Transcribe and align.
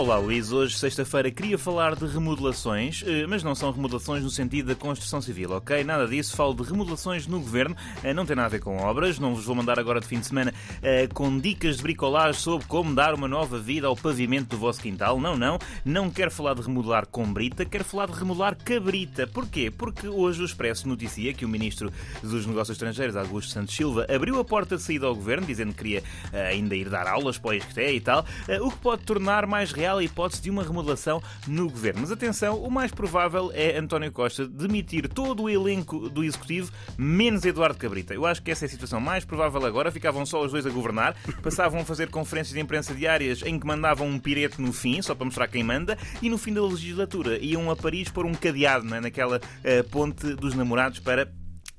Olá 0.00 0.16
Luís, 0.16 0.50
hoje 0.50 0.78
sexta-feira 0.78 1.30
queria 1.30 1.58
falar 1.58 1.94
de 1.94 2.06
remodelações, 2.06 3.04
eh, 3.06 3.26
mas 3.26 3.42
não 3.42 3.54
são 3.54 3.70
remodelações 3.70 4.22
no 4.22 4.30
sentido 4.30 4.68
da 4.68 4.74
construção 4.74 5.20
civil, 5.20 5.50
ok? 5.50 5.84
Nada 5.84 6.08
disso, 6.08 6.34
falo 6.34 6.54
de 6.54 6.62
remodelações 6.62 7.26
no 7.26 7.38
governo, 7.38 7.76
eh, 8.02 8.14
não 8.14 8.24
tem 8.24 8.34
nada 8.34 8.46
a 8.46 8.48
ver 8.48 8.60
com 8.60 8.78
obras, 8.78 9.18
não 9.18 9.34
vos 9.34 9.44
vou 9.44 9.54
mandar 9.54 9.78
agora 9.78 10.00
de 10.00 10.06
fim 10.06 10.18
de 10.18 10.24
semana 10.24 10.54
eh, 10.80 11.06
com 11.12 11.38
dicas 11.38 11.76
de 11.76 11.82
bricolagem 11.82 12.40
sobre 12.40 12.66
como 12.66 12.94
dar 12.94 13.12
uma 13.12 13.28
nova 13.28 13.58
vida 13.58 13.88
ao 13.88 13.94
pavimento 13.94 14.48
do 14.48 14.56
vosso 14.56 14.80
quintal, 14.80 15.20
não, 15.20 15.36
não, 15.36 15.58
não 15.84 16.08
quero 16.08 16.30
falar 16.30 16.54
de 16.54 16.62
remodelar 16.62 17.06
com 17.06 17.30
brita, 17.30 17.66
quero 17.66 17.84
falar 17.84 18.06
de 18.06 18.18
remodelar 18.18 18.56
cabrita. 18.56 19.26
Porquê? 19.26 19.70
Porque 19.70 20.08
hoje 20.08 20.40
o 20.40 20.46
Expresso 20.46 20.88
noticia 20.88 21.34
que 21.34 21.44
o 21.44 21.48
Ministro 21.48 21.92
dos 22.22 22.46
Negócios 22.46 22.74
Estrangeiros, 22.74 23.16
Augusto 23.16 23.52
Santos 23.52 23.76
Silva, 23.76 24.06
abriu 24.08 24.40
a 24.40 24.44
porta 24.46 24.78
de 24.78 24.82
saída 24.82 25.06
ao 25.06 25.14
governo, 25.14 25.46
dizendo 25.46 25.74
que 25.74 25.84
queria 25.84 26.02
ainda 26.32 26.74
ir 26.74 26.88
dar 26.88 27.06
aulas 27.06 27.36
para 27.36 27.50
o 27.50 27.52
ISCTE 27.52 27.96
e 27.96 28.00
tal, 28.00 28.24
o 28.62 28.70
que 28.70 28.78
pode 28.78 29.02
tornar 29.02 29.46
mais 29.46 29.72
real 29.72 29.89
a 29.98 30.04
hipótese 30.04 30.42
de 30.42 30.50
uma 30.50 30.62
remodelação 30.62 31.22
no 31.46 31.68
governo. 31.68 32.00
Mas 32.00 32.12
atenção, 32.12 32.62
o 32.62 32.70
mais 32.70 32.92
provável 32.92 33.50
é 33.54 33.76
António 33.76 34.12
Costa 34.12 34.46
demitir 34.46 35.08
todo 35.08 35.44
o 35.44 35.50
elenco 35.50 36.08
do 36.08 36.24
executivo, 36.24 36.72
menos 36.96 37.44
Eduardo 37.44 37.78
Cabrita. 37.78 38.14
Eu 38.14 38.26
acho 38.26 38.42
que 38.42 38.50
essa 38.50 38.64
é 38.64 38.66
a 38.66 38.70
situação 38.70 39.00
mais 39.00 39.24
provável 39.24 39.64
agora. 39.64 39.90
Ficavam 39.90 40.24
só 40.24 40.44
os 40.44 40.52
dois 40.52 40.66
a 40.66 40.70
governar, 40.70 41.16
passavam 41.42 41.80
a 41.80 41.84
fazer 41.84 42.08
conferências 42.10 42.54
de 42.54 42.60
imprensa 42.60 42.94
diárias 42.94 43.42
em 43.42 43.58
que 43.58 43.66
mandavam 43.66 44.06
um 44.06 44.18
pirete 44.18 44.60
no 44.60 44.72
fim, 44.72 45.02
só 45.02 45.14
para 45.14 45.24
mostrar 45.24 45.48
quem 45.48 45.62
manda, 45.62 45.96
e 46.22 46.28
no 46.28 46.38
fim 46.38 46.52
da 46.52 46.62
legislatura 46.62 47.38
iam 47.38 47.70
a 47.70 47.76
Paris 47.76 48.08
pôr 48.08 48.26
um 48.26 48.34
cadeado 48.34 48.84
né, 48.84 49.00
naquela 49.00 49.38
uh, 49.38 49.88
ponte 49.90 50.34
dos 50.34 50.54
namorados 50.54 50.98
para 50.98 51.28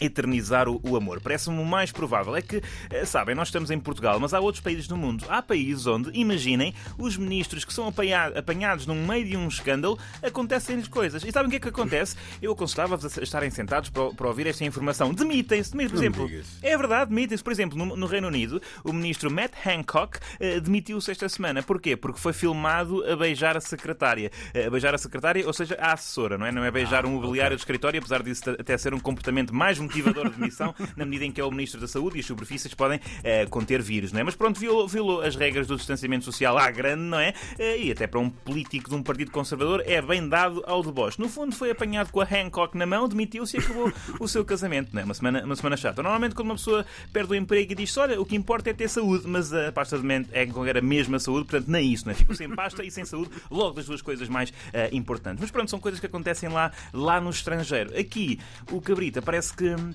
eternizar 0.00 0.68
o, 0.68 0.80
o 0.82 0.96
amor. 0.96 1.20
Parece-me 1.20 1.60
o 1.60 1.64
mais 1.64 1.90
provável. 1.92 2.36
É 2.36 2.42
que, 2.42 2.62
eh, 2.90 3.04
sabem, 3.04 3.34
nós 3.34 3.48
estamos 3.48 3.70
em 3.70 3.78
Portugal, 3.78 4.18
mas 4.20 4.34
há 4.34 4.40
outros 4.40 4.62
países 4.62 4.88
no 4.88 4.96
mundo. 4.96 5.24
Há 5.28 5.42
países 5.42 5.86
onde, 5.86 6.10
imaginem, 6.18 6.74
os 6.98 7.16
ministros 7.16 7.64
que 7.64 7.72
são 7.72 7.86
apanhados 7.88 8.86
no 8.86 8.94
meio 8.94 9.26
de 9.26 9.36
um 9.36 9.48
escândalo, 9.48 9.98
acontecem-lhes 10.22 10.88
coisas. 10.88 11.24
E 11.24 11.32
sabem 11.32 11.48
o 11.48 11.50
que 11.50 11.56
é 11.56 11.60
que 11.60 11.68
acontece? 11.68 12.16
Eu 12.40 12.52
aconselhava-vos 12.52 13.18
a 13.18 13.22
estarem 13.22 13.50
sentados 13.50 13.90
para, 13.90 14.10
para 14.10 14.26
ouvir 14.26 14.46
esta 14.46 14.64
informação. 14.64 15.12
Demitem-se. 15.12 15.70
Por 15.70 15.82
exemplo, 15.82 16.30
é 16.62 16.76
verdade, 16.76 17.10
demitem-se. 17.10 17.42
Por 17.42 17.52
exemplo, 17.52 17.78
no, 17.78 17.96
no, 17.96 18.06
Reino 18.06 18.28
Unido, 18.28 18.60
o 18.84 18.92
ministro 18.92 19.30
Matt 19.30 19.52
Hancock 19.66 20.18
uh, 20.18 20.60
demitiu-se 20.60 21.10
esta 21.10 21.28
semana. 21.28 21.62
Porquê? 21.62 21.96
Porque 21.96 22.18
foi 22.18 22.32
filmado 22.32 23.04
a 23.10 23.16
beijar 23.16 23.56
a 23.56 23.60
secretária. 23.60 24.30
Uh, 24.54 24.66
a 24.66 24.70
beijar 24.70 24.94
a 24.94 24.98
secretária, 24.98 25.46
ou 25.46 25.52
seja, 25.52 25.76
a 25.80 25.92
assessora, 25.92 26.38
não 26.38 26.46
é? 26.46 26.52
Não 26.52 26.64
é 26.64 26.70
beijar 26.70 27.04
ah, 27.04 27.08
um 27.08 27.12
mobiliário 27.12 27.54
okay. 27.54 27.56
de 27.56 27.62
escritório, 27.62 27.98
apesar 27.98 28.22
disso 28.22 28.50
até 28.50 28.76
ser 28.76 28.94
um 28.94 29.00
comportamento 29.00 29.54
mais 29.54 29.78
motivador 29.86 30.30
de 30.30 30.36
demissão, 30.36 30.74
na 30.96 31.04
medida 31.04 31.24
em 31.24 31.32
que 31.32 31.40
é 31.40 31.44
o 31.44 31.50
Ministro 31.50 31.80
da 31.80 31.88
Saúde 31.88 32.18
e 32.18 32.20
as 32.20 32.26
superfícies 32.26 32.74
podem 32.74 32.98
uh, 32.98 33.50
conter 33.50 33.82
vírus, 33.82 34.12
não 34.12 34.20
é? 34.20 34.22
Mas 34.22 34.34
pronto, 34.34 34.58
violou, 34.60 34.86
violou, 34.86 35.22
as 35.22 35.36
regras 35.36 35.66
do 35.66 35.76
distanciamento 35.76 36.24
social 36.24 36.56
à 36.58 36.70
grande, 36.70 37.02
não 37.02 37.18
é? 37.18 37.34
Uh, 37.58 37.82
e 37.82 37.90
até 37.90 38.06
para 38.06 38.20
um 38.20 38.28
político 38.28 38.90
de 38.90 38.96
um 38.96 39.02
partido 39.02 39.30
conservador 39.30 39.82
é 39.86 40.00
bem 40.02 40.28
dado 40.28 40.62
ao 40.66 40.82
deboche. 40.82 41.20
No 41.20 41.28
fundo, 41.28 41.54
foi 41.54 41.70
apanhado 41.70 42.10
com 42.10 42.20
a 42.20 42.24
Hancock 42.24 42.76
na 42.76 42.86
mão, 42.86 43.08
demitiu-se 43.08 43.56
e 43.56 43.60
acabou 43.60 43.92
o 44.20 44.28
seu 44.28 44.44
casamento, 44.44 44.90
não 44.92 45.02
é? 45.02 45.04
Uma 45.04 45.14
semana, 45.14 45.44
uma 45.44 45.56
semana 45.56 45.76
chata. 45.76 46.02
Normalmente, 46.02 46.34
quando 46.34 46.48
uma 46.48 46.56
pessoa 46.56 46.84
perde 47.12 47.32
o 47.32 47.34
emprego 47.34 47.72
e 47.72 47.74
diz 47.74 47.96
olha, 47.96 48.20
o 48.20 48.24
que 48.24 48.36
importa 48.36 48.70
é 48.70 48.72
ter 48.72 48.88
saúde, 48.88 49.26
mas 49.26 49.52
a 49.52 49.72
pasta 49.72 49.96
de 49.98 50.04
mente 50.04 50.28
é 50.32 50.46
era 50.66 50.78
a 50.78 50.82
mesma 50.82 51.18
saúde, 51.18 51.46
portanto, 51.46 51.68
nem 51.68 51.92
isso, 51.92 52.06
não 52.06 52.12
é? 52.12 52.14
Ficou 52.14 52.34
sem 52.34 52.48
pasta 52.48 52.84
e 52.84 52.90
sem 52.90 53.04
saúde, 53.04 53.30
logo 53.50 53.74
das 53.74 53.86
duas 53.86 54.02
coisas 54.02 54.28
mais 54.28 54.50
uh, 54.50 54.54
importantes. 54.92 55.40
Mas 55.40 55.50
pronto, 55.50 55.70
são 55.70 55.78
coisas 55.78 56.00
que 56.00 56.06
acontecem 56.06 56.48
lá, 56.48 56.72
lá 56.92 57.20
no 57.20 57.30
estrangeiro. 57.30 57.96
Aqui, 57.98 58.40
o 58.70 58.80
Cabrita 58.80 59.20
parece 59.20 59.54
que 59.54 59.75
Um. 59.76 59.94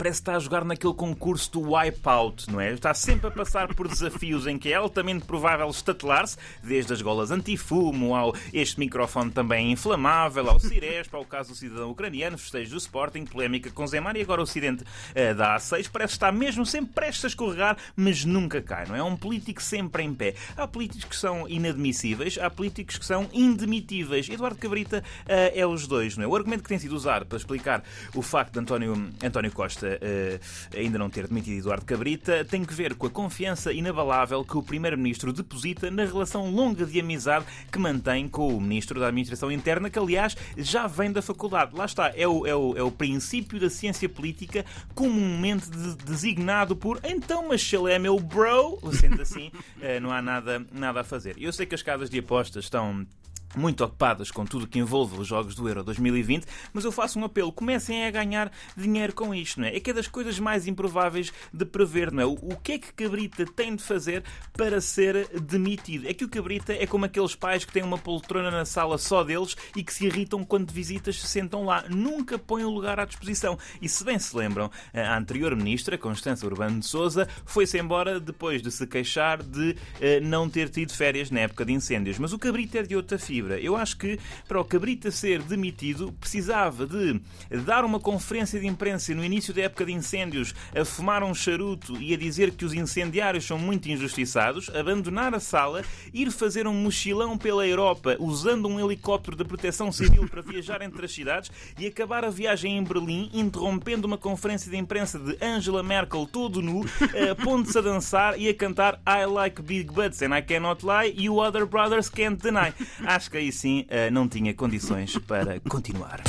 Parece 0.00 0.20
estar 0.20 0.36
a 0.36 0.38
jogar 0.38 0.64
naquele 0.64 0.94
concurso 0.94 1.52
do 1.52 1.74
Wipeout, 1.74 2.50
não 2.50 2.58
é? 2.58 2.72
Está 2.72 2.94
sempre 2.94 3.26
a 3.26 3.30
passar 3.30 3.74
por 3.74 3.86
desafios 3.86 4.46
em 4.46 4.56
que 4.56 4.72
é 4.72 4.74
altamente 4.76 5.26
provável 5.26 5.68
estatelar-se, 5.68 6.38
desde 6.62 6.94
as 6.94 7.02
golas 7.02 7.30
antifumo 7.30 8.16
ao 8.16 8.34
este 8.50 8.80
microfone 8.80 9.30
também 9.30 9.70
inflamável, 9.70 10.48
ao 10.48 10.58
Cirespa, 10.58 11.18
ao 11.18 11.24
caso 11.26 11.50
do 11.50 11.54
cidadão 11.54 11.90
ucraniano, 11.90 12.38
festejo 12.38 12.70
do 12.70 12.78
Sporting, 12.78 13.26
polémica 13.26 13.70
com 13.70 13.86
Zemar 13.86 14.16
e 14.16 14.22
agora 14.22 14.40
o 14.40 14.44
acidente 14.44 14.84
uh, 14.84 15.34
da 15.36 15.56
A6. 15.56 15.90
Parece 15.92 16.14
estar 16.14 16.32
mesmo 16.32 16.64
sempre 16.64 16.94
prestes 16.94 17.26
a 17.26 17.28
escorregar, 17.28 17.76
mas 17.94 18.24
nunca 18.24 18.62
cai, 18.62 18.86
não 18.86 18.94
é? 18.94 19.00
É 19.00 19.02
um 19.02 19.16
político 19.16 19.62
sempre 19.62 20.02
em 20.02 20.14
pé. 20.14 20.34
Há 20.56 20.66
políticos 20.66 21.04
que 21.04 21.16
são 21.16 21.46
inadmissíveis, 21.46 22.38
há 22.38 22.48
políticos 22.48 22.96
que 22.96 23.04
são 23.04 23.28
indemitíveis. 23.34 24.30
Eduardo 24.30 24.56
Cabrita 24.56 25.04
uh, 25.26 25.30
é 25.54 25.66
os 25.66 25.86
dois, 25.86 26.16
não 26.16 26.24
é? 26.24 26.26
O 26.26 26.34
argumento 26.34 26.62
que 26.62 26.70
tem 26.70 26.78
sido 26.78 26.96
usado 26.96 27.26
para 27.26 27.36
explicar 27.36 27.84
o 28.14 28.22
facto 28.22 28.54
de 28.54 28.60
António, 28.60 29.10
António 29.22 29.52
Costa 29.52 29.89
uh, 29.98 30.76
ainda 30.76 30.98
não 30.98 31.10
ter 31.10 31.26
demitido 31.26 31.58
Eduardo 31.58 31.84
Cabrita 31.84 32.44
tem 32.44 32.64
que 32.64 32.74
ver 32.74 32.94
com 32.94 33.06
a 33.06 33.10
confiança 33.10 33.72
inabalável 33.72 34.44
que 34.44 34.56
o 34.56 34.62
Primeiro-Ministro 34.62 35.32
deposita 35.32 35.90
na 35.90 36.04
relação 36.04 36.50
longa 36.50 36.84
de 36.84 37.00
amizade 37.00 37.44
que 37.70 37.78
mantém 37.78 38.28
com 38.28 38.56
o 38.56 38.60
Ministro 38.60 39.00
da 39.00 39.08
Administração 39.08 39.50
Interna, 39.50 39.90
que 39.90 39.98
aliás 39.98 40.36
já 40.56 40.86
vem 40.86 41.12
da 41.12 41.22
faculdade. 41.22 41.74
Lá 41.74 41.84
está, 41.84 42.12
é 42.14 42.26
o, 42.26 42.46
é 42.46 42.54
o, 42.54 42.76
é 42.76 42.82
o 42.82 42.90
princípio 42.90 43.58
da 43.58 43.70
ciência 43.70 44.08
política 44.08 44.64
comumente 44.94 45.70
de, 45.70 45.96
designado 46.04 46.76
por 46.76 47.00
então, 47.02 47.48
mas 47.48 47.62
se 47.62 47.76
ele 47.76 47.92
é 47.92 47.98
meu 47.98 48.18
bro, 48.18 48.78
sendo 48.92 49.22
assim, 49.22 49.48
uh, 49.48 50.00
não 50.02 50.10
há 50.10 50.22
nada, 50.22 50.64
nada 50.72 51.00
a 51.00 51.04
fazer. 51.04 51.36
Eu 51.38 51.52
sei 51.52 51.66
que 51.66 51.74
as 51.74 51.82
casas 51.82 52.10
de 52.10 52.18
apostas 52.18 52.64
estão 52.64 53.06
muito 53.56 53.84
ocupadas 53.84 54.30
com 54.30 54.44
tudo 54.44 54.66
que 54.66 54.78
envolve 54.78 55.18
os 55.18 55.26
Jogos 55.26 55.54
do 55.54 55.68
Euro 55.68 55.82
2020, 55.82 56.46
mas 56.72 56.84
eu 56.84 56.92
faço 56.92 57.18
um 57.18 57.24
apelo: 57.24 57.52
comecem 57.52 58.06
a 58.06 58.10
ganhar 58.10 58.50
dinheiro 58.76 59.12
com 59.12 59.34
isto, 59.34 59.60
não 59.60 59.66
é? 59.66 59.76
É 59.76 59.80
que 59.80 59.90
é 59.90 59.92
das 59.92 60.08
coisas 60.08 60.38
mais 60.38 60.66
improváveis 60.66 61.32
de 61.52 61.64
prever, 61.64 62.12
não 62.12 62.22
é? 62.22 62.26
O 62.26 62.56
que 62.62 62.72
é 62.72 62.78
que 62.78 62.92
Cabrita 62.92 63.44
tem 63.44 63.74
de 63.74 63.82
fazer 63.82 64.22
para 64.52 64.80
ser 64.80 65.28
demitido? 65.40 66.08
É 66.08 66.14
que 66.14 66.24
o 66.24 66.28
Cabrita 66.28 66.72
é 66.72 66.86
como 66.86 67.04
aqueles 67.04 67.34
pais 67.34 67.64
que 67.64 67.72
têm 67.72 67.82
uma 67.82 67.98
poltrona 67.98 68.50
na 68.50 68.64
sala 68.64 68.98
só 68.98 69.24
deles 69.24 69.56
e 69.76 69.82
que 69.82 69.92
se 69.92 70.06
irritam 70.06 70.44
quando 70.44 70.70
visitas 70.72 71.20
se 71.20 71.26
sentam 71.26 71.64
lá. 71.64 71.84
Nunca 71.88 72.38
põem 72.38 72.64
o 72.64 72.70
lugar 72.70 73.00
à 73.00 73.04
disposição. 73.04 73.58
E 73.80 73.88
se 73.88 74.04
bem 74.04 74.18
se 74.18 74.36
lembram, 74.36 74.70
a 74.92 75.16
anterior 75.16 75.54
ministra, 75.56 75.98
Constança 75.98 76.46
Urbano 76.46 76.80
de 76.80 76.86
Souza, 76.86 77.28
foi-se 77.44 77.78
embora 77.78 78.20
depois 78.20 78.62
de 78.62 78.70
se 78.70 78.86
queixar 78.86 79.42
de 79.42 79.70
uh, 79.70 79.76
não 80.22 80.48
ter 80.48 80.68
tido 80.68 80.92
férias 80.92 81.30
na 81.30 81.40
época 81.40 81.64
de 81.64 81.72
incêndios. 81.72 82.18
Mas 82.18 82.32
o 82.32 82.38
Cabrita 82.38 82.78
é 82.78 82.82
de 82.82 82.96
outra 82.96 83.18
fibra. 83.18 83.39
Eu 83.60 83.76
acho 83.76 83.96
que 83.96 84.18
para 84.46 84.60
o 84.60 84.64
Cabrita 84.64 85.10
ser 85.10 85.42
demitido 85.42 86.12
precisava 86.12 86.86
de 86.86 87.20
dar 87.64 87.84
uma 87.84 88.00
conferência 88.00 88.60
de 88.60 88.66
imprensa 88.66 89.14
no 89.14 89.24
início 89.24 89.54
da 89.54 89.62
época 89.62 89.84
de 89.84 89.92
incêndios, 89.92 90.54
a 90.74 90.84
fumar 90.84 91.22
um 91.22 91.34
charuto 91.34 91.96
e 92.00 92.12
a 92.14 92.16
dizer 92.16 92.52
que 92.52 92.64
os 92.64 92.74
incendiários 92.74 93.46
são 93.46 93.58
muito 93.58 93.88
injustiçados, 93.88 94.70
abandonar 94.74 95.34
a 95.34 95.40
sala, 95.40 95.82
ir 96.12 96.30
fazer 96.30 96.66
um 96.66 96.74
mochilão 96.74 97.36
pela 97.38 97.66
Europa 97.66 98.16
usando 98.18 98.68
um 98.68 98.78
helicóptero 98.78 99.36
de 99.36 99.44
proteção 99.44 99.90
civil 99.90 100.28
para 100.28 100.42
viajar 100.42 100.82
entre 100.82 101.04
as 101.04 101.12
cidades 101.12 101.50
e 101.78 101.86
acabar 101.86 102.24
a 102.24 102.30
viagem 102.30 102.76
em 102.76 102.84
Berlim 102.84 103.30
interrompendo 103.32 104.06
uma 104.06 104.18
conferência 104.18 104.70
de 104.70 104.76
imprensa 104.76 105.18
de 105.18 105.36
Angela 105.44 105.82
Merkel 105.82 106.26
todo 106.26 106.60
nu, 106.60 106.84
a 107.30 107.34
ponte-se 107.34 107.78
a 107.78 107.80
dançar 107.80 108.38
e 108.38 108.48
a 108.48 108.54
cantar 108.54 109.00
I 109.06 109.24
like 109.26 109.62
big 109.62 109.92
butts 109.92 110.22
and 110.22 110.36
I 110.36 110.42
cannot 110.42 110.84
lie, 110.84 111.14
you 111.16 111.40
other 111.40 111.66
brothers 111.66 112.08
can't 112.08 112.40
deny. 112.42 112.72
Acho 113.04 113.29
que 113.30 113.36
aí 113.36 113.52
sim 113.52 113.86
eh, 113.88 114.10
não 114.10 114.28
tinha 114.28 114.52
condições 114.52 115.16
para 115.18 115.60
continuar. 115.60 116.20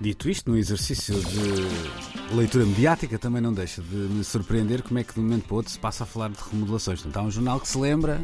Dito 0.00 0.28
isto, 0.28 0.50
no 0.50 0.56
exercício 0.56 1.14
de 1.14 2.34
leitura 2.34 2.64
mediática, 2.64 3.18
também 3.18 3.40
não 3.40 3.52
deixa 3.52 3.82
de 3.82 3.96
me 3.96 4.22
surpreender 4.22 4.82
como 4.82 4.98
é 4.98 5.04
que 5.04 5.14
de 5.14 5.20
um 5.20 5.24
momento 5.24 5.44
para 5.44 5.54
o 5.54 5.56
outro 5.56 5.72
se 5.72 5.78
passa 5.78 6.04
a 6.04 6.06
falar 6.06 6.30
de 6.30 6.38
remodelações. 6.50 7.04
Então, 7.04 7.22
há 7.22 7.26
um 7.26 7.30
jornal 7.30 7.60
que 7.60 7.68
se 7.68 7.78
lembra 7.78 8.20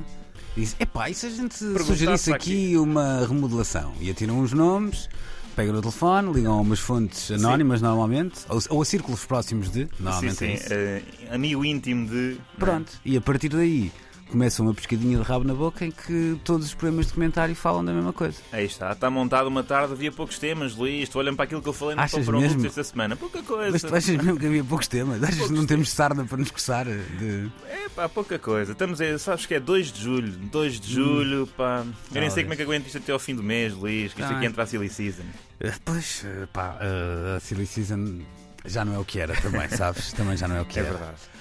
e 0.56 0.60
diz: 0.60 0.76
epá, 0.78 1.08
e 1.08 1.14
se 1.14 1.26
a 1.26 1.30
gente 1.30 1.54
sugerisse 1.56 2.32
aqui 2.32 2.76
uma 2.76 3.26
remodelação? 3.26 3.92
E 4.00 4.10
atiram 4.10 4.38
uns 4.40 4.52
nomes 4.52 5.08
pegam 5.54 5.74
no 5.74 5.80
telefone, 5.80 6.32
ligam 6.32 6.52
a 6.54 6.60
umas 6.60 6.80
fontes 6.80 7.30
anónimas 7.30 7.80
sim. 7.80 7.86
normalmente, 7.86 8.40
ou, 8.48 8.60
ou, 8.70 8.82
a 8.82 8.84
círculos 8.84 9.24
próximos 9.24 9.70
de, 9.70 9.88
normalmente. 9.98 10.36
Sim, 10.36 10.56
sim. 10.56 10.74
É 10.74 11.02
uh, 11.30 11.34
amigo 11.34 11.64
íntimo 11.64 12.08
de. 12.08 12.36
Pronto, 12.58 12.92
e 13.04 13.16
a 13.16 13.20
partir 13.20 13.48
daí 13.48 13.90
começa 14.30 14.62
uma 14.62 14.74
pescadinha 14.74 15.16
de 15.16 15.22
rabo 15.22 15.44
na 15.44 15.54
boca 15.54 15.84
em 15.84 15.90
que 15.90 16.38
todos 16.44 16.66
os 16.66 16.74
programas 16.74 17.06
de 17.06 17.12
comentário 17.12 17.54
falam 17.54 17.84
da 17.84 17.92
mesma 17.92 18.12
coisa. 18.12 18.38
Aí 18.52 18.64
está, 18.66 18.92
está 18.92 19.10
montado 19.10 19.46
uma 19.46 19.62
tarde, 19.62 19.92
havia 19.92 20.10
poucos 20.10 20.38
temas, 20.38 20.74
Luís. 20.74 21.08
Tu 21.08 21.18
olham 21.18 21.34
para 21.34 21.44
aquilo 21.44 21.62
que 21.62 21.68
eu 21.68 21.72
falei 21.72 21.94
no 21.94 22.02
Achas 22.02 22.26
Pão 22.26 22.40
mesmo? 22.40 22.66
esta 22.66 22.84
semana. 22.84 23.16
Pouca 23.16 23.42
coisa. 23.42 23.70
Mas 23.70 23.82
tu 23.82 23.94
achas 23.94 24.16
mesmo 24.16 24.38
que 24.38 24.46
havia 24.46 24.64
poucos 24.64 24.88
temas? 24.88 25.22
Achas 25.22 25.36
poucos 25.36 25.52
que 25.52 25.58
não 25.58 25.66
temos 25.66 25.90
sarda 25.90 26.24
para 26.24 26.38
nos 26.38 26.50
coçar? 26.50 26.84
De... 26.86 27.50
É 27.68 27.88
pá, 27.88 28.08
pouca 28.08 28.38
coisa. 28.38 28.72
Estamos 28.72 29.00
a, 29.00 29.18
sabes 29.18 29.46
que 29.46 29.54
é 29.54 29.60
2 29.60 29.92
de 29.92 30.02
julho. 30.02 30.32
2 30.32 30.80
de 30.80 30.92
julho, 30.92 31.44
hum. 31.44 31.48
pá. 31.56 31.84
Eu 32.14 32.20
nem 32.20 32.30
sei 32.30 32.42
como 32.42 32.54
é 32.54 32.56
que 32.56 32.62
aguento 32.62 32.86
isto 32.86 32.98
até 32.98 33.12
ao 33.12 33.18
fim 33.18 33.34
do 33.34 33.42
mês, 33.42 33.72
Luís, 33.72 34.12
que 34.12 34.20
isto 34.20 34.32
aqui 34.32 34.46
entra 34.46 34.62
a 34.62 34.66
Silly 34.66 34.88
Season. 34.88 35.24
Eh, 35.60 35.72
pois, 35.84 36.24
eh, 36.24 36.46
pá, 36.52 36.76
eh, 36.80 37.36
a 37.36 37.40
Silly 37.40 37.66
Season 37.66 38.20
já 38.64 38.84
não 38.84 38.94
é 38.94 38.98
o 38.98 39.04
que 39.04 39.20
era 39.20 39.34
também, 39.40 39.68
sabes? 39.68 40.12
também 40.12 40.36
já 40.36 40.48
não 40.48 40.56
é 40.56 40.60
o 40.60 40.64
que 40.64 40.78
é 40.78 40.82
era. 40.82 40.90
É 40.90 40.92
verdade. 40.92 41.34